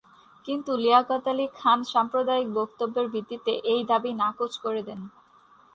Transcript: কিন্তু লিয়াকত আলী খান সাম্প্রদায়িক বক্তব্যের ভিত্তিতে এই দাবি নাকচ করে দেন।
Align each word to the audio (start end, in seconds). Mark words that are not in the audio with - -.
কিন্তু 0.45 0.71
লিয়াকত 0.77 1.25
আলী 1.31 1.45
খান 1.59 1.79
সাম্প্রদায়িক 1.93 2.47
বক্তব্যের 2.59 3.07
ভিত্তিতে 3.13 3.51
এই 3.71 3.81
দাবি 3.91 4.11
নাকচ 4.21 4.53
করে 4.63 4.81
দেন। 4.87 4.99